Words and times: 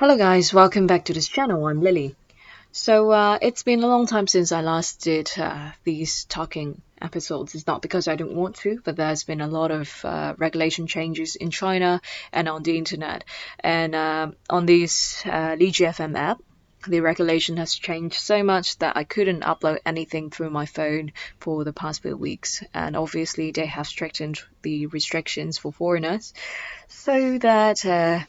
Hello 0.00 0.16
guys, 0.16 0.54
welcome 0.54 0.86
back 0.86 1.04
to 1.04 1.12
this 1.12 1.28
channel. 1.28 1.66
I'm 1.66 1.82
Lily. 1.82 2.16
So 2.72 3.10
uh, 3.10 3.38
it's 3.42 3.64
been 3.64 3.82
a 3.82 3.86
long 3.86 4.06
time 4.06 4.26
since 4.26 4.50
I 4.50 4.62
last 4.62 5.02
did 5.02 5.30
uh, 5.36 5.72
these 5.84 6.24
talking 6.24 6.80
episodes. 7.02 7.54
It's 7.54 7.66
not 7.66 7.82
because 7.82 8.08
I 8.08 8.16
don't 8.16 8.32
want 8.32 8.56
to, 8.62 8.80
but 8.82 8.96
there's 8.96 9.24
been 9.24 9.42
a 9.42 9.46
lot 9.46 9.70
of 9.70 10.02
uh, 10.02 10.32
regulation 10.38 10.86
changes 10.86 11.36
in 11.36 11.50
China 11.50 12.00
and 12.32 12.48
on 12.48 12.62
the 12.62 12.78
internet. 12.78 13.24
And 13.62 13.94
uh, 13.94 14.30
on 14.48 14.64
this 14.64 15.22
uh, 15.26 15.58
app, 16.14 16.38
the 16.88 17.00
regulation 17.00 17.58
has 17.58 17.74
changed 17.74 18.18
so 18.18 18.42
much 18.42 18.78
that 18.78 18.96
I 18.96 19.04
couldn't 19.04 19.42
upload 19.42 19.80
anything 19.84 20.30
through 20.30 20.48
my 20.48 20.64
phone 20.64 21.12
for 21.40 21.62
the 21.62 21.74
past 21.74 22.00
few 22.00 22.16
weeks. 22.16 22.64
And 22.72 22.96
obviously, 22.96 23.50
they 23.50 23.66
have 23.66 23.86
strengthened 23.86 24.40
the 24.62 24.86
restrictions 24.86 25.58
for 25.58 25.74
foreigners 25.74 26.32
so 26.88 27.36
that 27.36 27.84
uh, 27.84 28.20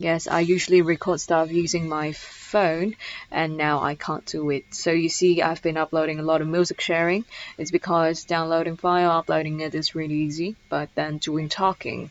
Yes, 0.00 0.28
I 0.28 0.40
usually 0.40 0.80
record 0.82 1.20
stuff 1.20 1.50
using 1.50 1.88
my 1.88 2.12
phone 2.12 2.94
and 3.32 3.56
now 3.56 3.82
I 3.82 3.96
can't 3.96 4.24
do 4.26 4.48
it. 4.50 4.72
So 4.72 4.92
you 4.92 5.08
see 5.08 5.42
I've 5.42 5.60
been 5.60 5.76
uploading 5.76 6.20
a 6.20 6.22
lot 6.22 6.40
of 6.40 6.46
music 6.46 6.80
sharing. 6.80 7.24
It's 7.58 7.72
because 7.72 8.24
downloading 8.24 8.76
file, 8.76 9.10
uploading 9.10 9.58
it 9.58 9.74
is 9.74 9.96
really 9.96 10.14
easy, 10.14 10.54
but 10.68 10.88
then 10.94 11.18
doing 11.18 11.48
talking, 11.48 12.10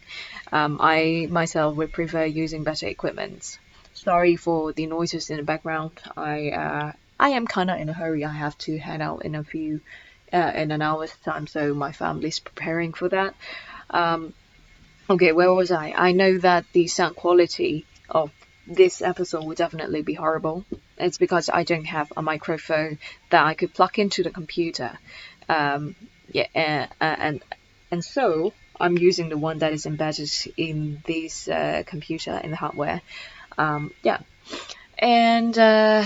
um, 0.52 0.80
I 0.82 1.28
myself 1.30 1.78
would 1.78 1.94
prefer 1.94 2.26
using 2.26 2.64
better 2.64 2.88
equipment. 2.88 3.58
Sorry 3.94 4.36
for 4.36 4.74
the 4.74 4.86
noises 4.86 5.30
in 5.30 5.38
the 5.38 5.44
background. 5.44 5.92
I 6.18 6.50
uh, 6.50 6.92
I 7.18 7.30
am 7.30 7.48
kinda 7.48 7.78
in 7.78 7.88
a 7.88 7.94
hurry. 7.94 8.26
I 8.26 8.34
have 8.34 8.58
to 8.60 8.78
head 8.78 9.00
out 9.00 9.24
in 9.24 9.34
a 9.34 9.46
few 9.46 9.80
uh, 10.34 10.52
in 10.56 10.72
an 10.72 10.82
hour's 10.82 11.16
time, 11.24 11.48
so 11.48 11.74
my 11.74 11.94
family's 11.94 12.40
preparing 12.40 12.92
for 12.92 13.08
that. 13.08 13.34
Um, 13.90 14.34
Okay, 15.10 15.32
where 15.32 15.54
was 15.54 15.72
I? 15.72 15.94
I 15.96 16.12
know 16.12 16.38
that 16.40 16.66
the 16.74 16.88
sound 16.88 17.16
quality 17.16 17.86
of 18.10 18.30
this 18.68 19.02
episode 19.02 19.46
will 19.46 19.56
definitely 19.56 20.02
be 20.02 20.14
horrible. 20.14 20.66
It's 20.98 21.18
because 21.18 21.50
I 21.50 21.64
don't 21.64 21.86
have 21.86 22.12
a 22.18 22.22
microphone 22.22 23.00
that 23.30 23.46
I 23.46 23.54
could 23.54 23.74
plug 23.74 24.00
into 24.00 24.24
the 24.24 24.32
computer. 24.32 25.00
Um, 25.48 25.96
yeah, 26.30 26.48
uh, 27.00 27.16
and 27.20 27.42
and 27.90 28.04
so 28.04 28.52
I'm 28.78 28.98
using 28.98 29.30
the 29.30 29.38
one 29.38 29.60
that 29.60 29.72
is 29.72 29.86
embedded 29.86 30.30
in 30.58 31.02
this 31.06 31.48
uh, 31.48 31.84
computer 31.86 32.38
in 32.44 32.52
the 32.52 32.58
hardware. 32.58 33.02
Um, 33.58 33.94
yeah, 34.04 34.20
and 35.00 35.58
uh, 35.58 36.04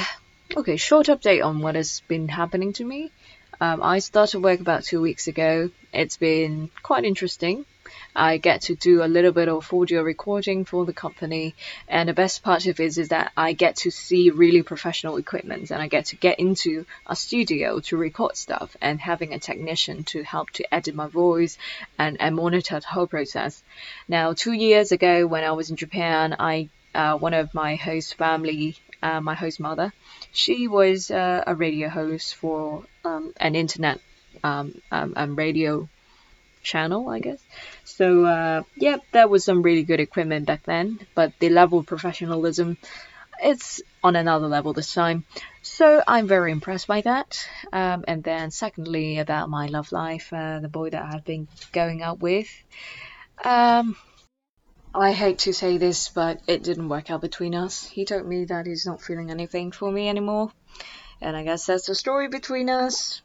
okay, 0.55 0.77
short 0.77 1.07
update 1.07 1.43
on 1.43 1.59
what 1.59 1.73
has 1.73 2.01
been 2.07 2.27
happening 2.27 2.73
to 2.73 2.85
me. 2.85 3.11
Um, 3.61 3.83
I 3.83 3.99
started 3.99 4.39
work 4.39 4.59
about 4.59 4.83
two 4.83 4.99
weeks 5.01 5.27
ago. 5.27 5.69
It's 5.93 6.17
been 6.17 6.71
quite 6.81 7.03
interesting. 7.03 7.65
I 8.15 8.37
get 8.37 8.61
to 8.63 8.75
do 8.75 9.03
a 9.03 9.05
little 9.05 9.31
bit 9.31 9.49
of 9.49 9.71
audio 9.71 10.01
recording 10.01 10.65
for 10.65 10.83
the 10.83 10.93
company. 10.93 11.53
And 11.87 12.09
the 12.09 12.13
best 12.13 12.41
part 12.41 12.65
of 12.65 12.79
it 12.79 12.97
is 12.97 13.09
that 13.09 13.31
I 13.37 13.53
get 13.53 13.75
to 13.83 13.91
see 13.91 14.31
really 14.31 14.63
professional 14.63 15.17
equipment 15.17 15.69
and 15.69 15.79
I 15.79 15.87
get 15.87 16.05
to 16.05 16.15
get 16.15 16.39
into 16.39 16.87
a 17.05 17.15
studio 17.15 17.79
to 17.81 17.97
record 17.97 18.35
stuff 18.35 18.75
and 18.81 18.99
having 18.99 19.31
a 19.31 19.39
technician 19.39 20.05
to 20.05 20.23
help 20.23 20.49
to 20.53 20.73
edit 20.73 20.95
my 20.95 21.07
voice 21.07 21.59
and, 21.99 22.19
and 22.19 22.35
monitor 22.35 22.79
the 22.79 22.87
whole 22.87 23.05
process. 23.05 23.61
Now, 24.07 24.33
two 24.33 24.53
years 24.53 24.91
ago 24.91 25.27
when 25.27 25.43
I 25.43 25.51
was 25.51 25.69
in 25.69 25.75
Japan, 25.75 26.35
I 26.39 26.69
uh, 26.95 27.15
one 27.19 27.35
of 27.35 27.53
my 27.53 27.75
host 27.75 28.15
family, 28.15 28.75
uh, 29.03 29.21
my 29.21 29.35
host 29.35 29.59
mother, 29.59 29.93
she 30.31 30.67
was 30.67 31.11
uh, 31.11 31.43
a 31.45 31.53
radio 31.53 31.89
host 31.89 32.35
for 32.35 32.85
um, 33.03 33.33
an 33.37 33.55
internet 33.55 33.99
um, 34.43 34.81
um, 34.91 35.35
radio 35.35 35.89
channel, 36.63 37.09
I 37.09 37.19
guess. 37.19 37.39
So 37.83 38.25
uh, 38.25 38.63
yeah, 38.75 38.97
that 39.11 39.29
was 39.29 39.43
some 39.43 39.61
really 39.61 39.83
good 39.83 39.99
equipment 39.99 40.45
back 40.45 40.63
then, 40.63 40.99
but 41.15 41.33
the 41.39 41.49
level 41.49 41.79
of 41.79 41.85
professionalism, 41.85 42.77
it's 43.43 43.81
on 44.03 44.15
another 44.15 44.47
level 44.47 44.73
this 44.73 44.93
time. 44.93 45.25
So 45.61 46.03
I'm 46.07 46.27
very 46.27 46.51
impressed 46.51 46.87
by 46.87 47.01
that. 47.01 47.47
Um, 47.73 48.05
and 48.07 48.23
then 48.23 48.51
secondly, 48.51 49.19
about 49.19 49.49
my 49.49 49.67
love 49.67 49.91
life, 49.91 50.31
uh, 50.33 50.59
the 50.59 50.69
boy 50.69 50.89
that 50.91 51.03
I've 51.03 51.25
been 51.25 51.47
going 51.71 52.01
out 52.01 52.19
with. 52.19 52.47
Um, 53.43 53.95
I 54.93 55.13
hate 55.13 55.39
to 55.39 55.53
say 55.53 55.77
this, 55.77 56.09
but 56.09 56.41
it 56.47 56.63
didn't 56.63 56.89
work 56.89 57.09
out 57.09 57.21
between 57.21 57.55
us. 57.55 57.85
He 57.87 58.05
told 58.05 58.27
me 58.27 58.45
that 58.45 58.65
he's 58.65 58.85
not 58.85 59.01
feeling 59.01 59.31
anything 59.31 59.71
for 59.71 59.91
me 59.91 60.09
anymore. 60.09 60.51
And 61.21 61.37
I 61.37 61.43
guess 61.43 61.65
that's 61.65 61.85
the 61.85 61.95
story 61.95 62.27
between 62.27 62.69
us. 62.69 63.21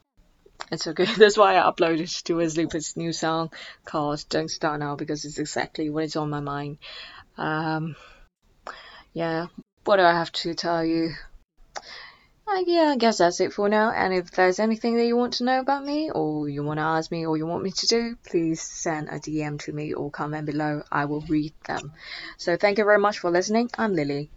It's 0.70 0.86
okay. 0.86 1.04
That's 1.18 1.38
why 1.38 1.56
I 1.56 1.70
uploaded 1.70 2.22
Dua 2.24 2.42
Lipa's 2.42 2.96
new 2.96 3.12
song 3.12 3.50
called 3.84 4.24
Don't 4.28 4.50
Start 4.50 4.80
Now 4.80 4.96
because 4.96 5.24
it's 5.24 5.38
exactly 5.38 5.90
what 5.90 6.04
is 6.04 6.16
on 6.16 6.30
my 6.30 6.40
mind. 6.40 6.78
Um, 7.38 7.94
yeah, 9.12 9.46
what 9.84 9.96
do 9.96 10.02
I 10.02 10.12
have 10.12 10.32
to 10.32 10.54
tell 10.54 10.84
you? 10.84 11.12
Uh, 12.48 12.62
yeah, 12.64 12.90
I 12.92 12.96
guess 12.96 13.18
that's 13.18 13.40
it 13.40 13.52
for 13.52 13.68
now. 13.68 13.90
And 13.90 14.14
if 14.14 14.30
there's 14.30 14.60
anything 14.60 14.96
that 14.96 15.06
you 15.06 15.16
want 15.16 15.34
to 15.34 15.44
know 15.44 15.60
about 15.60 15.84
me, 15.84 16.10
or 16.10 16.48
you 16.48 16.62
want 16.62 16.78
to 16.78 16.84
ask 16.84 17.10
me, 17.10 17.26
or 17.26 17.36
you 17.36 17.44
want 17.46 17.64
me 17.64 17.72
to 17.72 17.86
do, 17.86 18.16
please 18.24 18.60
send 18.60 19.08
a 19.08 19.18
DM 19.18 19.58
to 19.60 19.72
me 19.72 19.94
or 19.94 20.10
comment 20.10 20.46
below. 20.46 20.82
I 20.92 21.06
will 21.06 21.22
read 21.22 21.54
them. 21.66 21.92
So 22.36 22.56
thank 22.56 22.78
you 22.78 22.84
very 22.84 22.98
much 23.00 23.18
for 23.18 23.30
listening. 23.30 23.70
I'm 23.76 23.94
Lily. 23.94 24.30